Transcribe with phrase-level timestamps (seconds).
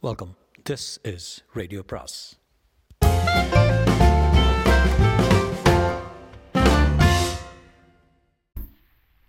[0.00, 0.36] Welcome
[0.70, 2.38] this is radio பிராஸ்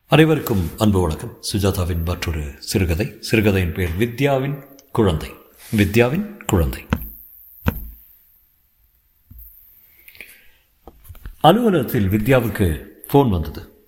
[0.08, 1.44] அனைவருக்கும் அன்பு வணக்கம்.
[1.54, 3.18] சுஜாதாவின் மற்றொரு சிறுகதை.
[3.20, 5.34] சிறுகதையின் பெயர் வித்யாவின் குழந்தை.
[5.76, 6.86] வித்யாவின் குழந்தை.
[11.40, 13.88] அலுவலகத்தில் வித்யாவுக்கு ஃபோன் வந்தது.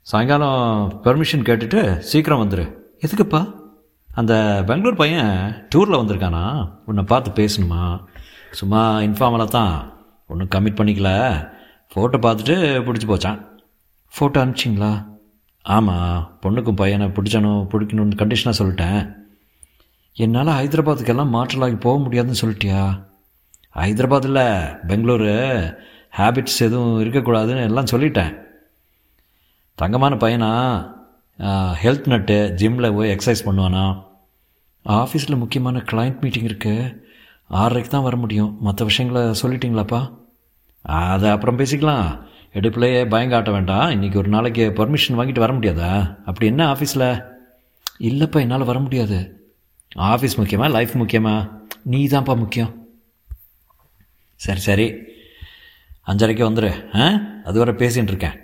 [0.00, 3.59] சாயங்காலம் பெர்மிஷன் கேட்டுட்டு சீக்கிரம் வந்துடு எதுக்குப்பா?
[4.14, 6.70] அந்த பெங்களூர் பையன் டூரில் வந்திருக்கானா?
[6.86, 8.04] உன்னை பார்த்து பேசணுமா?
[8.50, 9.92] சும்மா இன்ஃபார்மலாக தான்
[10.26, 11.10] ஒன்றும் கமிட் பண்ணிக்கல.
[11.94, 13.46] ஃபோட்டோ பார்த்துட்டு பிடிச்சி போச்சான்.
[14.18, 15.06] ஃபோட்டோ அனுப்பிச்சிங்களா?
[15.62, 19.14] ஆமாம் பொண்ணுக்கும் பையனை பிடிச்சணும் பிடிக்கணும்னு கண்டிஷனாக சொல்லிட்டேன்.
[20.14, 23.08] என்னால் ஹைதராபாத்துக்கெல்லாம் மாற்றலாகி போக முடியாதுன்னு சொல்லிட்டியா?
[23.74, 25.34] ஹைதராபாத்தில் பெங்களூரு.
[26.16, 28.36] ஹேபிட்ஸ் எதுவும் இருக்கக்கூடாதுன்னு எல்லாம் சொல்லிட்டேன்.
[29.74, 30.50] தங்கமான பையனா?
[31.48, 34.02] ஹெல்த் நட்டு ஜிம்மில் போய் எக்ஸசைஸ் பண்ணுவானா?
[34.84, 36.98] ஆஃபீஸில் முக்கியமான கிளைண்ட் மீட்டிங் இருக்குது
[37.50, 38.56] ஆறரைக்கு தான் வர முடியும்.
[38.60, 40.14] மற்ற விஷயங்களை சொல்லிட்டீங்களாப்பா?
[40.82, 42.22] அதை அப்புறம் பேசிக்கலாம்.
[42.54, 43.90] எடுப்புலையே பயங்காட்ட வேண்டாம்.
[43.90, 46.16] இன்றைக்கி ஒரு நாளைக்கு பர்மிஷன் வாங்கிட்டு வர முடியாதா?
[46.24, 47.24] அப்படி என்ன ஆஃபீஸில்
[48.00, 49.48] இல்லைப்பா என்னால் வர முடியாது.
[49.96, 51.50] ஆஃபீஸ் முக்கியமா லைஃப் முக்கியமா?
[51.82, 52.86] நீ தான்ப்பா முக்கியம்.
[54.34, 54.94] சரி சரி.
[56.06, 57.20] அஞ்சரைக்கு வந்துடு ஆ?
[57.44, 58.40] அதுவரை பேசிகிட்டு இருக்கேன்.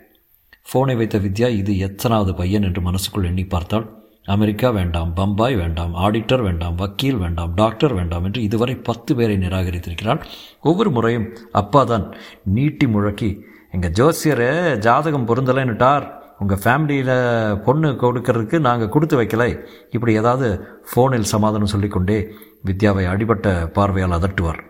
[0.73, 2.63] ஃபோனை வைத்த வித்யா இது எத்தனாவது பையன்?
[2.63, 3.87] என்று மனசுக்குள் எண்ணி பார்த்தால்
[4.25, 10.21] அமெரிக்கா வேண்டாம் பம்பாய் வேண்டாம் ஆடிட்டர் வேண்டாம் வக்கீல் வேண்டாம் டாக்டர் வேண்டாம் என்று இதுவரை பத்து பேரை நிராகரித்திருக்கிறாள்.
[10.61, 12.15] ஒவ்வொரு முறையும் அப்பா தான்
[12.45, 13.31] நீட்டி முழக்கி
[13.71, 16.07] எங்கள் ஜோசியர் ஜாதகம் பொருந்தலைன்னுட்டார்.
[16.39, 19.51] உங்கள் ஃபேமிலியில் பொண்ணு கொடுக்கறதுக்கு நாங்கள் கொடுத்து வைக்கலை.
[19.91, 20.49] இப்படி ஏதாவது
[20.91, 22.19] ஃபோனில் சமாதானம் சொல்லிக்கொண்டே
[22.65, 24.61] வித்யாவை அடிபட்ட பார்வையால் அதட்டுவார்.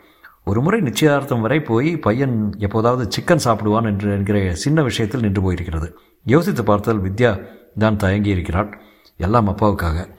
[0.48, 5.92] ஒரு முறை நிச்சயார்த்தம் வரை போய் பையன் எப்போதாவது சிக்கன் சாப்பிடுவான் என்று என்கிற சின்ன விஷயத்தில் நின்று போயிருக்கிறது.
[6.25, 7.47] யோசித்து பார்த்தால் வித்யா
[7.78, 8.80] தான் தயங்கி இருக்கிறாள்.
[9.16, 10.16] எல்லாம் அப்பாவுக்காக.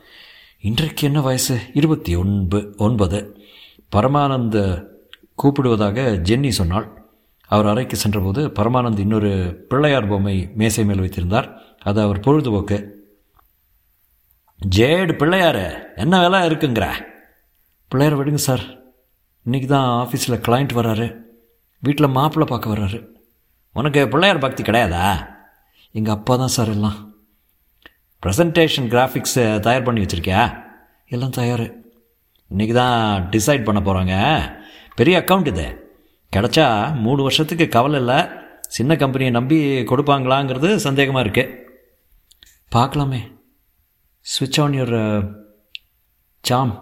[0.62, 1.60] இன்றைக்கு என்ன வயசு?
[1.74, 3.38] இருபத்தி ஒன்பது ஒன்பது.
[3.96, 4.86] பரமானந்த
[5.44, 7.02] கூப்பிடுவதாக ஜென்னி சொன்னாள்.
[7.48, 11.62] அவர் அறைக்கு சென்றபோது பரமானந்த் இன்னொரு பிள்ளையார் பொம்மை மேசை மேல் வைத்திருந்தார்.
[11.82, 12.92] அது அவர் பொழுதுபோக்கு.
[14.76, 16.92] ஜேடு பிள்ளையாரு என்ன வேலை இருக்குங்கிற?
[17.88, 18.77] பிள்ளையார் விடுங்க சார்.
[19.48, 21.06] இன்றைக்கி தான் ஆஃபீஸில் கிளைண்ட் வராரு.
[21.86, 22.98] வீட்டில் மாப்பிள்ளை பார்க்க வர்றாரு
[23.80, 25.04] உனக்கு பிள்ளையார் பக்தி கிடையாதா?
[25.98, 26.98] எங்கள் அப்பா தான் சார் எல்லாம்.
[28.24, 30.42] ப்ரெசன்டேஷன் கிராஃபிக்ஸை தயார் பண்ணி வச்சுருக்கியா?
[31.16, 31.66] எல்லாம் தயார்.
[32.52, 34.16] இன்றைக்கி தான் டிசைட் பண்ண போகிறாங்க
[34.96, 35.68] பெரிய அக்கௌண்ட் இது.
[36.36, 36.68] கிடச்சா
[37.06, 38.20] மூணு வருஷத்துக்கு கவலை இல்லை.
[38.78, 39.60] சின்ன கம்பெனியை நம்பி
[39.92, 41.56] கொடுப்பாங்களாங்கிறது சந்தேகமாக இருக்குது
[42.78, 43.22] பார்க்கலாமே.
[44.26, 45.00] ஸ்விட்ச் on your
[46.44, 46.76] charm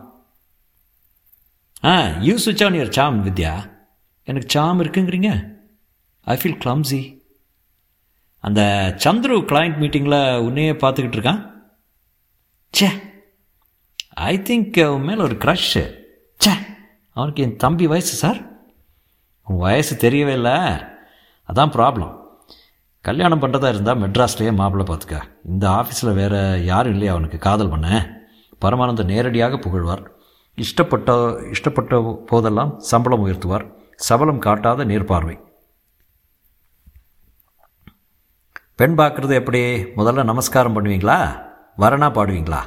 [1.85, 3.71] ah you switch on your charm Vidya.
[4.23, 5.57] எனக்கு சாம் இருக்குங்கிறீங்க.
[6.21, 7.23] ஐ ஃபீல் கிளம்ஸி
[8.39, 8.61] அந்த
[9.03, 11.51] சந்துரு கிளைண்ட் மீட்டிங்கில் உன்னையே பார்த்துக்கிட்டு இருக்கான்.
[12.71, 12.87] சே
[14.13, 15.95] ஐ திங்க் உன் மேலே ஒரு க்ரஷ்ஷு
[16.37, 16.51] சே
[17.13, 18.39] அவனுக்கு என் தம்பி வயசு சார்
[19.43, 20.57] உன் வயசு தெரியவே இல்லை.
[21.53, 22.23] அதான் ப்ராப்ளம்
[23.01, 25.21] கல்யாணம் பண்ணுறதா இருந்தால் மெட்ராஸ்லேயே மாப்பிள்ளை பார்த்துக்க.
[25.45, 27.37] இந்த ஆஃபீஸில் வேறு யாரும் இல்லையா அவனுக்கு?
[27.37, 28.17] காதல் பண்ண.
[28.61, 30.14] பரமானந்த நேரடியாக புகழ்வார்.
[30.57, 31.11] இஷ்டப்பட்ட
[31.53, 33.65] இஷ்டப்பட்ட போதெல்லாம் சம்பளம் உயர்த்துவார்.
[33.95, 35.39] சபலம் காட்டாத நேர்பார்வை.
[38.75, 39.83] பெண் பார்க்குறது எப்படி?
[39.83, 41.43] முதல்ல நமஸ்காரம் பண்ணுவீங்களா?
[41.77, 42.61] வரணா பாடுவீங்களா?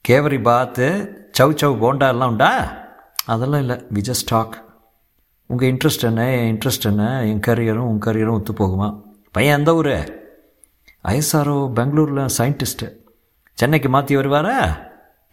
[0.00, 0.86] கேவரி பாத்து
[1.38, 2.78] சவ் சவ் போண்டா எல்லாம் உண்டா?
[3.26, 3.76] அதெல்லாம் இல்லை.
[3.94, 4.64] வி ஜஸ்ட் டாக்
[5.46, 6.30] உங்கள் இன்ட்ரெஸ்ட் என்ன?
[6.30, 7.26] என் இன்ட்ரெஸ்ட் என்ன?
[7.26, 9.02] என் கரியரும் உன் கரியரும் ஒத்து போகுமா?
[9.32, 10.26] பையன் எந்த ஊர்?
[11.04, 12.96] ஐஎஸ்ஆர்ஓ பெங்களூரில் சயின்டிஸ்ட்டு
[13.54, 14.86] சென்னைக்கு மாற்றி வருவாரா?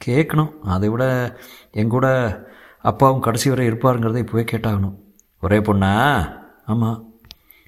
[0.06, 0.52] கேட்கணும்.
[0.60, 1.04] அதை விட
[1.74, 2.06] எங்கூட
[2.82, 4.96] அப்பாவும் கடைசி வரை இருப்பாருங்கிறத இப்போவே கேட்டாகணும்.
[5.42, 5.92] ஒரே பொண்ணா?
[6.66, 7.14] ஆமாம்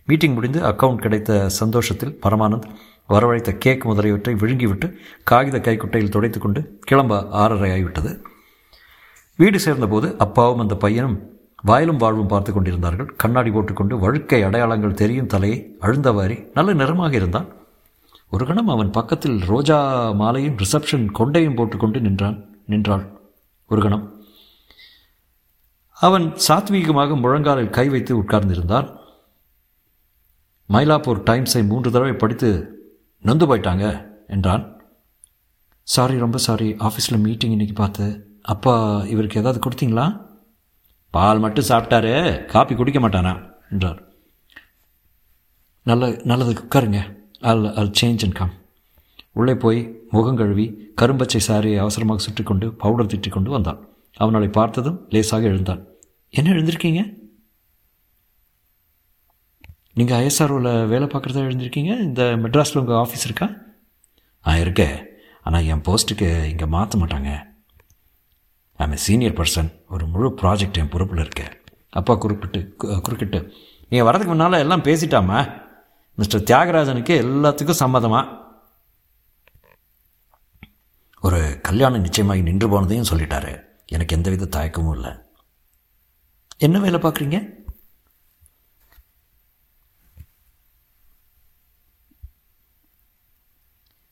[0.05, 2.67] மீட்டிங் முடிந்து அக்கவுண்ட் கிடைத்த சந்தோஷத்தில் பரமானந்த்
[3.09, 4.93] வரவழைத்த கேக் முதலியவற்றை விழுங்கிவிட்டு
[5.23, 8.23] காகித கைக்குட்டையில் துடைத்து கொண்டு கிளம்ப ஆறரை ஆகிவிட்டது.
[9.35, 11.17] வீடு சேர்ந்தபோது அப்பாவும் அந்த பையனும்
[11.67, 13.13] வாயிலும் வாழ்வும் பார்த்து கொண்டிருந்தார்கள்.
[13.17, 17.47] கண்ணாடி போட்டுக்கொண்டு வழுக்கை அடையாளங்கள் தெரியும் தலையை அழுந்தவாரி நல்ல நிறமாக இருந்தான்.
[18.29, 23.19] ஒரு கணம் அவன் பக்கத்தில் ரோஜா மாலையும் ரிசப்ஷன் கொண்டையும் போட்டுக்கொண்டு நின்றான் நின்றாள்.
[23.67, 24.21] ஒரு கணம்.
[25.91, 28.95] அவன் சாத்வீகமாக முழங்காலில் கை வைத்து உட்கார்ந்திருந்தான்
[30.69, 32.79] மயிலாப்பூர் டைம்ஸை மூன்று தடவை படித்து
[33.19, 34.81] நொந்து போயிட்டாங்க என்றான்.
[35.83, 38.37] சாரி ரொம்ப சாரி ஆஃபீஸில் மீட்டிங் இன்றைக்கி பார்த்து.
[38.41, 40.25] அப்பா இவருக்கு ஏதாவது கொடுத்தீங்களா?
[41.09, 42.45] பால் மட்டும் சாப்பிட்டாரு.
[42.45, 43.51] காப்பி குடிக்க மாட்டானா?
[43.71, 44.03] என்றார்.
[45.83, 47.16] நல்ல நல்லது உட்காருங்க.
[47.41, 48.53] அல் அல் சேஞ்ச் அண்ட் கம்
[49.31, 49.79] உள்ளே போய்
[50.11, 53.79] முகம் கழுவி கரும்பச்சை சாரியை அவசரமாக சுற்றிக்கொண்டு பவுடர் திட்டிக்கொண்டு கொண்டு வந்தான்.
[54.13, 55.81] அவனை பார்த்ததும் லேசாக எழுந்தான்.
[56.29, 57.01] என்ன எழுந்திருக்கீங்க?
[59.93, 61.91] நீங்கள் ஐஎஸ்ஆர்ஓவில் வேலை பார்க்குறதா எழுந்திருக்கீங்க?
[62.07, 63.47] இந்த மெட்ராஸில் உங்கள் ஆஃபீஸ் இருக்கா?
[64.47, 64.97] ஆ இருக்கேன்
[65.41, 67.31] ஆனால் என் போஸ்ட்டுக்கு இங்கே மாற்ற மாட்டாங்க.
[68.73, 71.53] ஐம் ஏ சீனியர் பர்சன் ஒரு முழு ப்ராஜெக்ட் என் பொறுப்பில் இருக்கேன்.
[71.89, 73.39] அப்பா குறிப்பிட்டு குறுக்கிட்டு
[73.89, 75.65] நீங்கள் வரதுக்கு முன்னால் எல்லாம் பேசிட்டாமா?
[76.17, 78.21] மிஸ்டர் தியாகராஜனுக்கு எல்லாத்துக்கும் சம்மதமா?
[81.21, 83.53] ஒரு கல்யாணம் நிச்சயமாகி நின்று போனதையும் சொல்லிட்டாரு.
[83.85, 85.11] எனக்கு எந்தவித தயக்கமும் இல்லை.
[86.57, 87.39] என்ன வேலை பார்க்குறீங்க?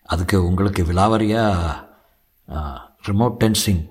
[0.01, 1.83] அதுக்கு உங்களுக்கு விலாவரியாக
[3.07, 3.83] ரிமோட் டென்சிங்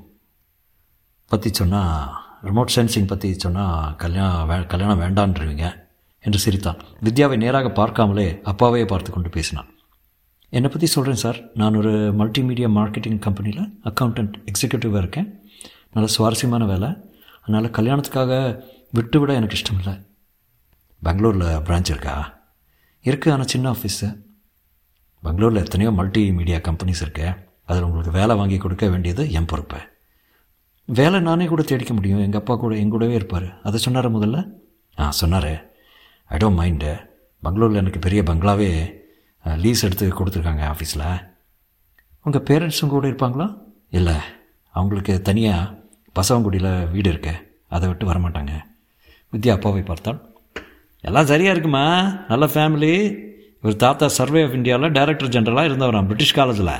[1.26, 5.83] பற்றி சொன்னால் ரிமோட் சென்சிங் பற்றி சொன்னால் கல்யாணம் வே கல்யாணம் வேண்டான்றீங்க
[6.26, 6.78] என்று சிரித்தான்.
[7.06, 9.70] வித்யாவை நேராக பார்க்காமலே அப்பாவையே பார்த்து கொண்டு பேசினான்.
[10.48, 11.38] என்னை பற்றி சொல்கிறேன் சார்.
[11.60, 15.28] நான் ஒரு மல்டிமீடியா மார்க்கெட்டிங் கம்பெனியில் அக்கௌண்டன்ட் எக்ஸிக்யூட்டிவாக இருக்கேன்.
[15.92, 16.90] நல்ல சுவாரஸ்யமான வேலை.
[17.44, 19.94] அதனால் கல்யாணத்துக்காக விட்டு விட எனக்கு இஷ்டம் இல்லை
[21.02, 22.14] பெங்களூரில் பிரான்ச் இருக்கா?
[23.04, 24.06] இருக்குது ஆனால் சின்ன ஆஃபீஸு
[25.22, 27.26] பெங்களூரில் எத்தனையோ மல்டி மீடியா கம்பெனிஸ் இருக்கு.
[27.68, 29.78] அதில் உங்களுக்கு வேலை வாங்கி கொடுக்க வேண்டியது என் பொறுப்பு.
[30.84, 32.22] வேலை நானே கூட தேடிக்க முடியும்.
[32.26, 33.46] எங்கள் அப்பா கூட எங்கூடவே இருப்பார்.
[33.62, 34.38] அதை சொன்னார் முதல்ல?
[34.98, 35.52] ஆ சொன்னார்.
[36.24, 36.90] ஐ டோன்ட் மைண்டு
[37.42, 38.70] பெங்களூரில் எனக்கு பெரிய பங்களாவே
[39.64, 41.32] லீஸ் எடுத்து கொடுத்துருக்காங்க ஆஃபீஸில்
[42.22, 43.46] உங்கள் பேரண்ட்ஸும் கூட இருப்பாங்களா?
[43.90, 44.14] இல்லை.
[44.70, 45.74] அவங்களுக்கு தனியாக
[46.18, 47.34] பசவங்குடியில் வீடு இருக்கு.
[47.68, 48.52] அதை விட்டு வரமாட்டாங்க.
[49.32, 50.20] வித்யா அப்பாவை பார்த்தால்
[51.00, 51.84] எல்லாம் சரியாக இருக்குமா?
[52.28, 52.94] நல்ல ஃபேமிலி
[53.62, 56.74] இவர் தாத்தா சர்வே ஆஃப் இந்தியாவில் டைரக்டர் ஜெனரலாக இருந்தவராம் பிரிட்டிஷ் காலேஜில்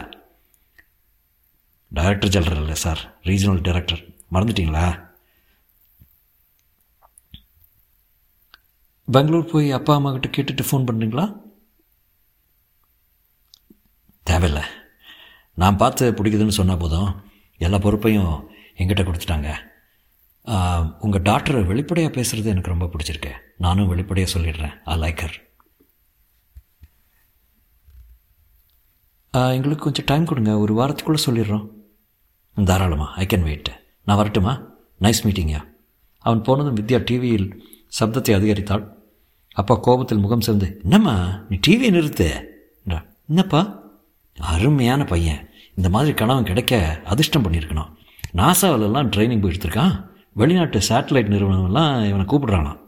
[1.93, 4.03] டைரக்டர் ஜெனரல் இல்லை சார் ரீஜனல் டைரக்டர்
[4.33, 4.87] மறந்துட்டீங்களா?
[9.09, 11.27] பெங்களூர் போய் அப்பா அம்மா கிட்ட கேட்டுட்டு ஃபோன் பண்ணுறீங்களா
[14.31, 14.65] தேவையில்லை.
[15.63, 17.11] நான் பார்த்து பிடிக்குதுன்னு சொன்னால் போதும்.
[17.65, 18.35] எல்லா பொறுப்பையும்
[18.81, 19.51] எங்கிட்ட கொடுத்துட்டாங்க.
[21.05, 23.33] உங்கள் டாக்டர் வெளிப்படையாக பேசுகிறது எனக்கு ரொம்ப பிடிச்சிருக்கு.
[23.65, 24.75] நானும் வெளிப்படையாக சொல்லிடுறேன்.
[24.93, 25.37] ஐ லைக் ஹர்
[29.57, 30.53] எங்களுக்கு கொஞ்சம் டைம் கொடுங்க.
[30.65, 31.65] ஒரு வாரத்துக்குள்ளே சொல்லிடுறோம்.
[32.71, 33.07] தாராளமா.
[33.21, 33.71] ஐ கேன் வெயிட்
[34.07, 34.53] நான் வரட்டுமா?
[35.05, 35.63] நைஸ் மீட்டிங்கா
[36.25, 37.49] அவன் போனதும் வித்யா டிவியில்
[38.01, 38.85] சப்தத்தை அதிகரித்தாள்.
[39.55, 42.45] அப்பா கோபத்தில் முகம் சேர்ந்து என்னம்மா நீ டிவியை நிறுத்து.
[42.85, 43.07] என்றான்.
[43.29, 43.83] என்னப்பா
[44.39, 45.49] அருமையான பையன்.
[45.75, 47.93] இந்த மாதிரி கணவன் கிடைக்க அதிர்ஷ்டம் பண்ணியிருக்கணும்.
[48.37, 52.79] நாசாவிலலாம் ட்ரைனிங் போய் எடுத்திருக்கான் வெளிநாட்டு சேட்டலைட் நிறுவனம்லாம் இவனை கூப்பிடுறானாம்.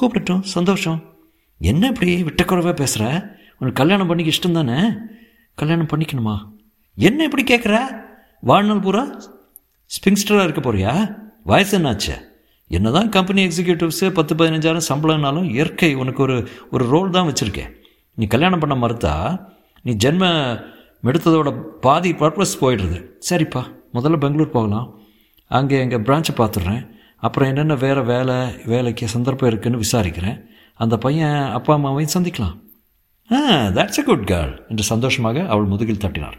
[0.00, 0.40] கூப்பிடட்டும்.
[0.40, 1.04] சந்தோஷம்.
[1.58, 3.10] என்ன இப்படி விட்டக்குறவாக பேசுகிற
[3.58, 4.90] உனக்கு கல்யாணம் பண்ணிக்க இஷ்டம் தானே
[5.54, 6.38] கல்யாணம் பண்ணிக்கணுமா?
[6.96, 8.02] என்ன இப்படி கேட்குற
[8.40, 9.20] வாழ்நாள் பூரா
[9.86, 11.14] ஸ்பிங்ஸ்டராக இருக்க போறியா?
[11.44, 12.33] வயசு என்னாச்சு?
[12.78, 16.36] என்னதான் கம்பெனி எக்ஸிக்யூட்டிவ்ஸு பத்து பதினஞ்சாயிரம் சம்பளம்னாலும் இயற்கை உனக்கு ஒரு
[16.74, 17.70] ஒரு ரோல் தான் வச்சுருக்கேன்.
[18.18, 19.14] நீ கல்யாணம் பண்ண மறுத்தா
[19.84, 20.24] நீ ஜென்ம
[21.10, 21.50] எடுத்ததோட
[21.86, 22.98] பாதி பர்பஸ் போயிடுறது
[23.28, 23.62] சரிப்பா
[23.96, 24.88] முதல்ல பெங்களூர் போகலாம்.
[25.50, 26.82] அங்கே எங்கள் பிரான்ச்சை பார்த்துடுறேன்
[27.26, 28.36] அப்புறம் என்னென்ன வேறு வேலை
[28.72, 30.38] வேலைக்கு சந்தர்ப்பம் இருக்குதுன்னு விசாரிக்கிறேன்.
[30.80, 32.56] அந்த பையன் அப்பா அம்மாவையும் சந்திக்கலாம்.
[33.30, 33.38] ஆ
[33.76, 36.38] தட்ஸ் எ குட் கேர்ள் என்று சந்தோஷமாக அவள் முதுகில் தட்டினார்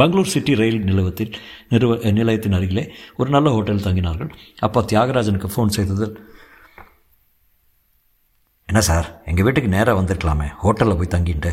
[0.00, 1.32] பெங்களூர் சிட்டி ரயில் நிலையத்தில்
[1.72, 2.84] நிறுவ நிலையத்தின் அருகிலே
[3.20, 4.30] ஒரு நல்ல ஹோட்டல் தங்கினார்கள்.
[4.66, 6.14] அப்பா தியாகராஜனுக்கு ஃபோன் செய்ததில்
[8.68, 11.52] என்ன சார் எங்கள் வீட்டுக்கு நேராக வந்திருக்கலாமே ஹோட்டலில் போய் தங்கிட்டு.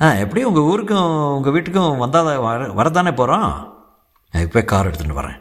[0.00, 3.50] ஆ எப்படியும் உங்கள் ஊருக்கும் உங்கள் வீட்டுக்கும் வந்தால் வர வரதானே போகிறோம்
[4.34, 5.38] இப்போ கார் எடுத்துகிட்டு வரேன்.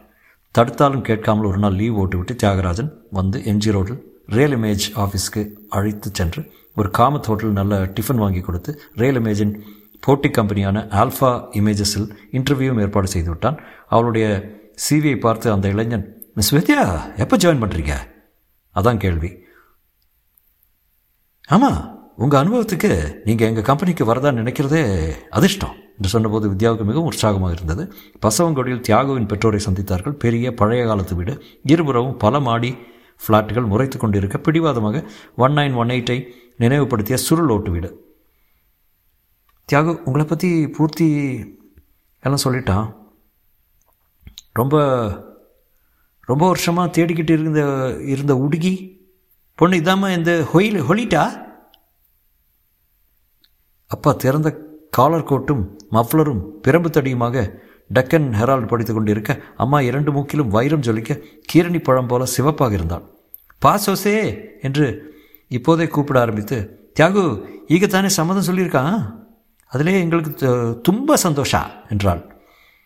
[0.56, 4.00] தடுத்தாலும் கேட்காமல் ஒரு நாள் லீவ் ஓட்டு விட்டு தியாகராஜன் வந்து எம்ஜி ரோடில்
[4.38, 5.42] ரியல் இமேஜ் ஆஃபீஸ்க்கு
[5.78, 6.42] அழைத்து சென்று
[6.80, 8.72] ஒரு காமத் ஹோட்டல் நல்ல டிஃபன் வாங்கி கொடுத்து
[9.02, 9.54] ரியல் இமேஜின்
[10.06, 12.08] போட்டி கம்பெனியான ஆல்ஃபா இமேஜஸில்
[12.38, 13.60] இன்டர்வியூவும் ஏற்பாடு செய்து விட்டான்
[13.94, 14.26] அவளுடைய
[14.86, 16.06] சிவியை பார்த்து அந்த இளைஞன்
[16.38, 16.84] மிஸ் வித்யா
[17.24, 17.94] எப்போ ஜாயின் பண்ணுறீங்க
[18.76, 19.30] அதான் கேள்வி.
[21.56, 21.80] ஆமாம்
[22.24, 22.92] உங்கள் அனுபவத்துக்கு
[23.28, 24.82] நீங்கள் எங்கள் கம்பெனிக்கு வரதான் நினைக்கிறதே
[25.38, 27.84] அதிர்ஷ்டம் என்று சொன்னபோது வித்யாவுக்கு மிகவும் உற்சாகமாக இருந்தது.
[28.26, 30.16] பசவங்கொடியில் தியாகுவின் பெற்றோரை சந்தித்தார்கள்.
[30.24, 31.34] பெரிய பழைய காலத்து வீடு.
[31.74, 32.72] இருபுறமும் பல மாடி
[33.24, 35.04] ஃப்ளாட்டுகள் முறைத்து கொண்டிருக்க பிடிவாதமாக
[35.46, 36.18] ஒன் நைன் ஒன் எயிட்டை
[36.64, 37.90] நினைவுபடுத்திய சுருள் ஓட்டு வீடு.
[39.70, 41.08] தியாகு உங்களை பற்றி பூர்த்தி
[42.20, 42.88] எல்லாம் சொல்லிட்டான்
[44.54, 44.76] ரொம்ப
[46.26, 47.62] ரொம்ப வருஷமாக தேடிக்கிட்டு இருந்த
[48.06, 48.74] இருந்த உடுகி
[49.56, 51.24] பொண்ணு இதாம்மா இந்த ஹொயில் ஹொலிட்டா?
[53.88, 54.50] அப்பா திறந்த
[54.90, 57.46] காலர் கோட்டும் மஃப்ளரும் பிரம்பு தடியுமாக
[57.94, 61.22] டக்கன் ஹெரால்டு படித்து கொண்டிருக்க அம்மா இரண்டு மூக்கிலும் வைரம் ஜொலிக்க
[61.54, 63.06] கீரணி பழம் போல சிவப்பாக இருந்தாள்.
[63.66, 64.16] பாசோசே
[64.62, 64.88] என்று
[65.48, 66.58] இப்போதே கூப்பிட ஆரம்பித்து
[67.00, 67.24] தியாகு
[67.68, 69.21] ஈகத்தானே சம்மதம் சொல்லியிருக்கான்?
[69.74, 70.50] அதிலே எங்களுக்கு
[70.88, 72.22] தும்ப சந்தோஷா என்றாள்.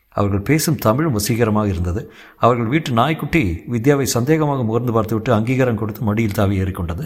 [0.10, 2.02] அவர்கள் பேசும் தமிழ் வசீகரமாக இருந்தது.
[2.38, 3.42] அவர்கள் வீட்டு நாய்க்குட்டி
[3.74, 7.06] வித்யாவை சந்தேகமாக முகர்ந்து பார்த்துவிட்டு அங்கீகாரம் கொடுத்து மடியில் தாவி ஏறிக்கொண்டது.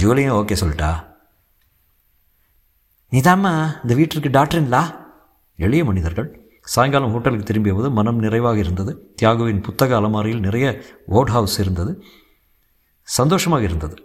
[0.00, 0.90] ஜூலியும் ஓகே சொல்லிட்டா.
[3.12, 4.82] நீதாம்மா இந்த வீட்டிற்கு டாக்டர்ங்களா
[5.58, 6.28] எளிய மனிதர்கள்.
[6.74, 8.92] சாயங்காலம் ஹோட்டலுக்கு திரும்பிய போது மனம் நிறைவாக இருந்தது.
[9.22, 10.66] தியாகுவின் புத்தக அலமாரியில் நிறைய
[11.18, 11.92] ஓட் ஹவுஸ் இருந்தது.
[13.02, 13.96] சந்தோஷமாக இருந்தது.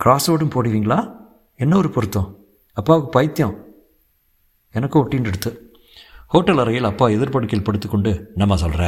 [0.00, 0.98] கிராஸ் ரோடும் போடுவீங்களா?
[1.56, 2.28] என்ன ஒரு பொருத்தம்?
[2.76, 3.64] அப்பாவுக்கு பைத்தியம்.
[4.70, 5.76] எனக்கும் ஒட்டின்னு எடுத்து.
[6.26, 8.84] ஹோட்டல் அறையில் அப்பா எதிர்படுக்கையில் படுத்துக்கொண்டு என்னம்மா சொல்கிற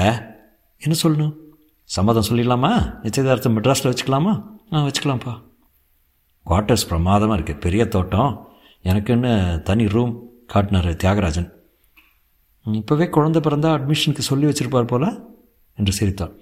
[0.79, 1.37] என்ன சொல்லணும்?
[1.85, 3.01] சம்மதம் சொல்லிடலாமா?
[3.03, 4.59] நிச்சயதார்த்தம் மெட்ராஸில் வச்சுக்கலாமா?
[4.73, 5.43] ஆ வச்சுக்கலாம்ப்பா.
[6.47, 8.49] குவார்ட்டர்ஸ் பிரமாதமாக இருக்குது பெரிய தோட்டம்.
[8.83, 11.53] எனக்குன்னு தனி ரூம் காட்டினார் தியாகராஜன்.
[12.67, 15.21] இப்போவே குழந்தை பிறந்தா அட்மிஷனுக்கு சொல்லி வச்சிருப்பார் போல?
[15.77, 16.33] என்று சிரித்தார்.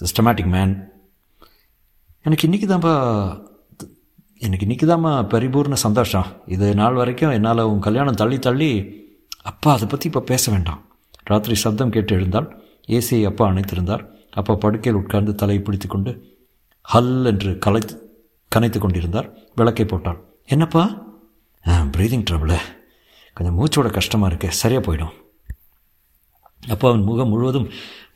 [0.00, 0.88] சிஸ்டமேட்டிக் மேன்
[2.22, 2.94] எனக்கு இன்றைக்கி தான்ப்பா
[4.46, 6.28] எனக்கு இன்றைக்கிதாம்மா பரிபூர்ண சந்தோஷம்.
[6.54, 8.70] இது நாள் வரைக்கும் என்னால் உன் கல்யாணம் தள்ளி தள்ளி
[9.50, 10.80] அப்பா அதை பற்றி இப்போ பேச வேண்டாம்.
[11.30, 12.48] ராத்திரி சப்தம் கேட்டு எழுந்தால்
[12.96, 14.02] ஏசியை அப்பா அணைத்திருந்தார்.
[14.40, 16.12] அப்பா படுக்கையில் உட்கார்ந்து தலையை பிடித்து கொண்டு
[16.92, 17.82] ஹல் என்று கலை
[18.52, 19.28] கனைத்து கொண்டிருந்தார்.
[19.58, 20.18] விளக்கை போட்டாள்.
[20.54, 20.84] என்னப்பா?
[21.94, 22.56] ப்ரீதிங் ட்ரபிள்
[23.36, 24.48] கொஞ்சம் மூச்சோட கஷ்டமாக இருக்கு.
[24.62, 25.14] சரியாக போயிடும்.
[26.72, 27.68] அப்போ அவன் முகம் முழுவதும்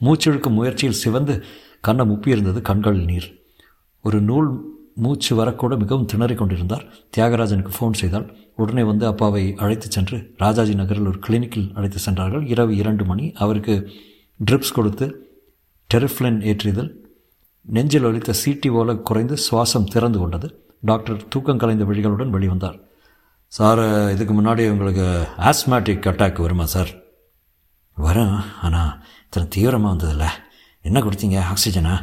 [0.06, 1.34] மூச்செழுக்கும் முயற்சியில் சிவந்து
[1.86, 3.28] கண்ணை முப்பியிருந்தது கண்களில் நீர்.
[4.04, 4.48] ஒரு நூல்
[4.94, 6.84] மூச்சு வரக்கூட மிகவும் திணறிக் கொண்டிருந்தார்.
[7.16, 12.46] தியாகராஜனுக்கு ஃபோன் செய்தால் உடனே வந்து அப்பாவை அழைத்து சென்று ராஜாஜி நகரில் ஒரு கிளினிக்கில் அழைத்து சென்றார்கள்.
[12.46, 13.32] இரவு இரண்டு மணி.
[13.44, 13.90] அவருக்கு
[14.50, 15.06] ட்ரிப்ஸ் கொடுத்து
[15.94, 16.90] டெரிஃப்ளின் ஏற்றியதில்
[17.62, 20.48] நெஞ்சில் ஒலித்த சீட்டி போல குறைந்து சுவாசம் திறந்து கொண்டது.
[20.80, 22.78] டாக்டர் தூக்கம் கலைந்த வழிகளுடன் வெளிவந்தார்.
[23.46, 25.06] சார் இதுக்கு முன்னாடி உங்களுக்கு
[25.38, 26.90] ஆஸ்மேட்டிக் அட்டாக் வருமா சார்?
[27.96, 28.92] வரும் ஆனால்
[29.24, 30.26] இத்தனை தீவிரமாக வந்ததில்ல.
[30.82, 31.94] என்ன கொடுத்தீங்க ஆக்சிஜனா?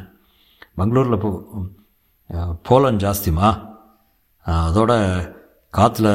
[0.76, 1.30] பெங்களூரில் போ
[2.68, 3.50] போலன் ஜாஸ்திமா
[4.46, 4.92] அதோட
[5.78, 6.10] காற்றுல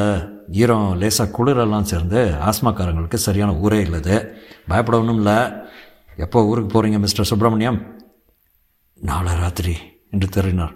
[0.61, 2.19] ஈரம் லேசாக குளிரெல்லாம் சேர்ந்து
[2.49, 4.15] ஆஸ்மாக்காரங்களுக்கு சரியான ஊரே இல்லது
[4.67, 5.37] பயப்பட இல்லை.
[6.15, 7.79] எப்போ ஊருக்கு போகிறீங்க மிஸ்டர் சுப்பிரமணியம்?
[8.99, 9.75] நாளை ராத்திரி
[10.11, 10.75] என்று தெரிவினார்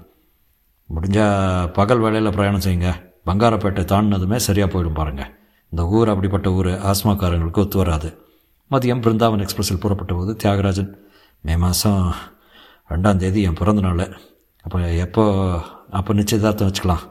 [0.89, 2.91] முடிஞ்சால் பகல் வேலையில் பிரயாணம் செய்யுங்க.
[3.25, 5.31] பங்காரப்பேட்டை தாண்டினதுமே சரியாக போயிடும் பாருங்கள்
[5.69, 8.09] இந்த ஊர் அப்படிப்பட்ட ஊர் ஆஸ்மாக்காரங்களுக்கு ஒத்து வராது.
[8.71, 10.91] மதியம் பிருந்தாவன் எக்ஸ்பிரஸில் புறப்பட்ட போது தியாகராஜன்
[11.41, 12.03] மே மாதம்
[12.89, 14.05] ரெண்டாம் தேதி என் பிறந்தநாள்
[14.65, 15.23] அப்போ எப்போ
[15.99, 17.05] அப்போ நிச்சயதார்த்தம் வச்சுக்கலாம்.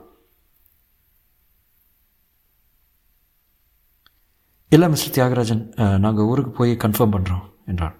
[4.74, 5.62] இல்லை மிஸ்டர் தியாகராஜன்
[6.04, 7.96] நாங்கள் ஊருக்கு போய் கன்ஃபார்ம் பண்ணுறோம் என்றான்.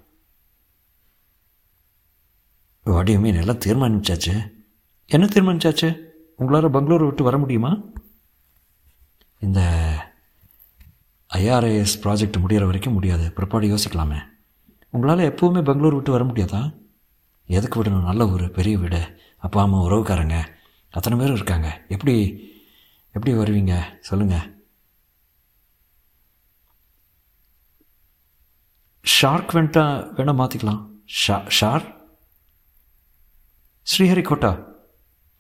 [2.93, 4.35] வாடிய மீன் எல்லாம் தீர்மானிச்சாச்சு.
[5.15, 5.89] என்ன தீர்மானிச்சாச்சு?
[6.41, 7.73] உங்களால் பெங்களூர் விட்டு வர முடியுமா?
[9.47, 9.61] இந்த
[11.31, 13.27] ஐஆர்ஐஎஸ் ப்ராஜெக்ட் முடிகிற வரைக்கும் முடியாது.
[13.37, 14.21] பிற்பாடு யோசிக்கலாமே.
[14.95, 16.63] உங்களால் எப்போவுமே பெங்களூர் விட்டு வர முடியாதா?
[17.59, 18.09] எதுக்கு விடணும்?
[18.11, 19.03] நல்ல ஊர் பெரிய வீடு.
[19.41, 20.55] அப்பா அம்மா உறவுக்காரங்க.
[20.91, 21.85] அத்தனை பேர் இருக்காங்க.
[21.89, 22.15] எப்படி
[23.13, 24.01] எப்படி வருவீங்க?
[24.01, 24.59] சொல்லுங்கள்
[29.05, 31.85] ஷார்க் வேண்டாம் வேணால் மாற்றிக்கலாம் ஷா ஷார்
[33.87, 34.65] ஸ்ரீஹரிகோட்டா?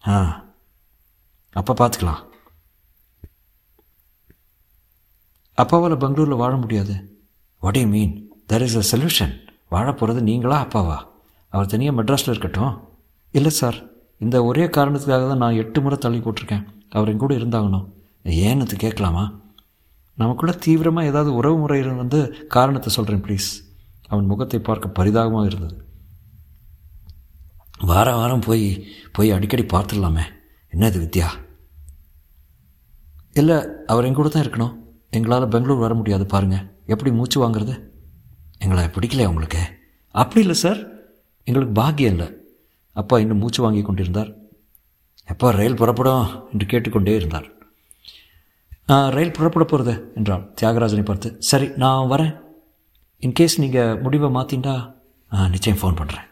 [0.06, 0.44] ஆ.
[1.52, 2.28] அப்போ பார்த்துக்கலாம்
[5.56, 7.22] அப்பாவால் பெங்களூரில் வாழ முடியாது.
[7.58, 10.98] What you mean there is a solution வாழ போகிறது நீங்களா அப்பாவா?
[11.48, 12.88] அவர் தனியாக மெட்ராஸில் இருக்கட்டும்.
[13.30, 13.89] இல்லை சார்.
[14.20, 16.66] இந்த ஒரே காரணத்துக்காக தான் நான் எட்டு முறை தள்ளி போட்டிருக்கேன்.
[16.88, 17.92] அவர் என் கூட இருந்தாகணும்.
[18.24, 19.40] ஏன்னு கேட்கலாமா?
[20.14, 23.48] நமக்குள்ள தீவிரமாக ஏதாவது உறவு முறை வந்து காரணத்தை சொல்கிறேன் ப்ளீஸ்
[24.06, 25.84] அவன் முகத்தை பார்க்க பரிதாபமாக இருந்தது.
[27.78, 30.22] வாரம் வாரம் போய் போய் அடிக்கடி பார்த்துடலாமே.
[30.72, 31.26] என்னது வித்யா?
[33.32, 34.76] இல்லை அவர் எங்கூட தான் இருக்கணும்.
[35.10, 37.82] எங்களால் பெங்களூர் வர முடியாது பாருங்கள் எப்படி மூச்சு வாங்குறது?
[38.58, 39.62] எங்களை பிடிக்கலையா உங்களுக்கு?
[40.08, 40.88] அப்படி இல்லை சார்
[41.44, 42.39] எங்களுக்கு பாக்கியம் இல்லை.
[43.00, 44.30] அப்பா இன்னும் மூச்சு வாங்கி கொண்டிருந்தார்.
[45.32, 47.48] எப்பா ரயில் புறப்படும் என்று கேட்டுக்கொண்டே இருந்தார்.
[49.16, 51.28] ரயில் புறப்பட போகிறது என்றாள் தியாகராஜனை பார்த்து.
[51.50, 52.32] சரி நான் வரேன்.
[53.26, 54.74] இன்கேஸ் நீங்கள் முடிவை மாற்றிண்டா
[55.54, 56.26] நிச்சயம் ஃபோன் பண்ணுறேன்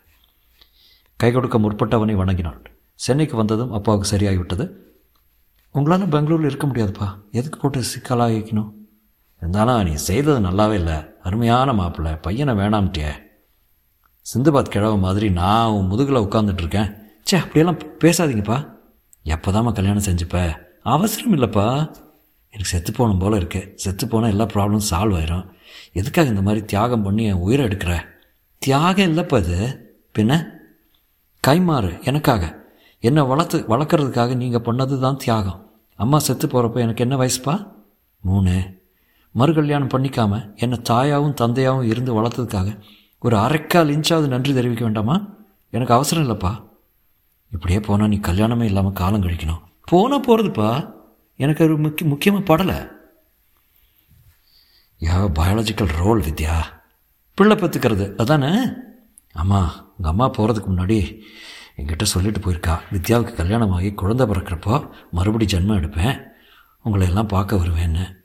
[1.20, 2.58] கை கொடுக்க முற்பட்டவனை வணங்கினாள்.
[3.04, 4.64] சென்னைக்கு வந்ததும் அப்பாவுக்கு சரியாகிவிட்டது.
[5.74, 7.08] உங்களால் பெங்களூரில் இருக்க முடியாதுப்பா.
[7.38, 8.70] எதுக்கு போட்டு சிக்கலாகிக்கணும்
[9.42, 10.98] இருந்தாலும் நீ செய்தது நல்லாவே இல்லை.
[11.26, 12.12] அருமையான மாப்பிள்ளை.
[12.26, 13.12] பையனை வேணாம்ட்டியே.
[14.34, 18.68] சிந்துபாத் கிழவ மாதிரி நான் உன் முதுகில் உட்காந்துட்ருக்கேன் சே அப்படியெல்லாம் பேசாதீங்கப்பா.
[19.24, 20.56] எப்போதாம்மா கல்யாணம் செஞ்சுப்ப?
[20.82, 21.74] அவசரம் இல்லைப்பா.
[22.50, 23.72] எனக்கு செத்து போகணும் போல் இருக்கு.
[23.74, 25.48] செத்து போனால் எல்லா ப்ராப்ளமும் சால்வ் ஆயிரும்.
[25.92, 28.00] எதுக்காக இந்த மாதிரி தியாகம் பண்ணி என் உயிரை எடுக்கிற?
[28.58, 29.58] தியாகம் இல்லைப்பா இது.
[30.18, 30.44] பின்ன?
[31.46, 32.66] கைமாறு எனக்காக.
[33.00, 35.70] என்னை வளர்த்து வளர்க்குறதுக்காக நீங்கள் பண்ணது தான் தியாகம்.
[35.96, 37.72] அம்மா செத்து போகிறப்ப எனக்கு என்ன வயசுப்பா?
[38.20, 38.80] மூணு.
[39.30, 42.78] மறு கல்யாணம் பண்ணிக்காமல் என்னை தாயாகவும் தந்தையாகவும் இருந்து வளர்த்ததுக்காக
[43.20, 45.26] ஒரு அரைக்கால் இன்ச்சாவது நன்றி தெரிவிக்க வேண்டாமா?
[45.70, 46.64] எனக்கு அவசரம் இல்லைப்பா.
[47.50, 49.60] இப்படியே போனால் நீ கல்யாணமே இல்லாமல் காலம் கழிக்கணும்.
[49.84, 50.94] போனால் போகிறதுப்பா
[51.36, 52.90] எனக்கு ஒரு முக்கிய முக்கியமாக படலை.
[55.02, 56.56] Yeah biological role Vidya.
[57.34, 58.68] பிள்ளை பத்துக்கிறது அதானே?
[59.32, 61.20] அம்மா உங்கள் அம்மா போகிறதுக்கு முன்னாடி
[61.76, 62.78] என்கிட்ட சொல்லிட்டு போயிருக்கா.
[62.92, 66.22] வித்யாவுக்கு கல்யாணம் ஆகி குழந்தை பிறக்கிறப்போ மறுபடி ஜென்மம் எடுப்பேன்.
[66.82, 68.16] உங்களை எல்லாம் பார்க்க வருவேன்னு.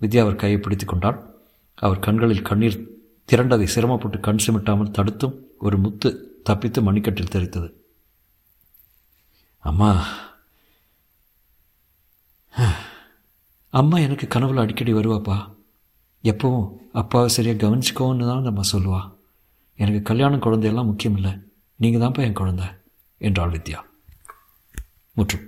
[0.00, 1.34] வித்யா அவர் கையை பிடித்து கொண்டாள்.
[1.74, 2.96] அவர் கண்களில் கண்ணீர்
[3.32, 7.76] திரண்டதை சிரமப்பட்டு கண் சிமிட்டாமல் தடுத்தும் ஒரு முத்து தப்பித்து மணிக்கட்டில் தெரித்தது
[9.58, 10.06] அம்மா.
[13.70, 15.54] அம்மா எனக்கு கனவுல அடிக்கடி வருவாப்பா.
[16.22, 19.00] எப்பவும் அப்பாவை சரியாக கவனிச்சுக்கோன்னு தான் நம்ம சொல்லுவா.
[19.76, 21.32] எனக்கு கல்யாணம் குழந்தையெல்லாம் முக்கியம் இல்லை
[21.76, 22.66] நீங்கள் தான்ப்பா என் குழந்தை
[23.18, 23.80] என்றாள் வித்யா.
[25.12, 25.46] முற்றும்.